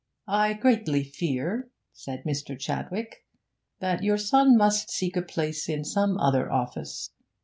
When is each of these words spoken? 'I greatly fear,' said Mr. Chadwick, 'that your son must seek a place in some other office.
'I 0.27 0.53
greatly 0.55 1.03
fear,' 1.03 1.69
said 1.93 2.23
Mr. 2.23 2.57
Chadwick, 2.57 3.23
'that 3.81 4.01
your 4.03 4.17
son 4.17 4.57
must 4.57 4.89
seek 4.89 5.15
a 5.15 5.21
place 5.21 5.69
in 5.69 5.83
some 5.85 6.17
other 6.17 6.51
office. 6.51 7.11